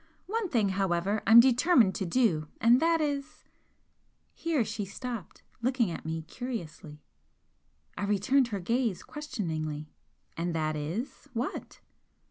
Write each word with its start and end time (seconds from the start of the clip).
One 0.25 0.49
thing, 0.49 0.69
however, 0.69 1.21
I'm 1.27 1.39
determined 1.39 1.93
to 1.93 2.07
do 2.07 2.47
and 2.59 2.79
that 2.79 3.01
is" 3.01 3.43
Here 4.43 4.65
she 4.65 4.83
stopped, 4.83 5.43
looking 5.61 5.91
at 5.91 6.05
me 6.07 6.23
curiously. 6.23 7.03
I 7.95 8.05
returned 8.05 8.47
her 8.47 8.59
gaze 8.59 9.03
questioningly. 9.03 9.91
"And 10.35 10.55
that 10.55 10.75
is 10.75 11.29
what?" 11.33 11.81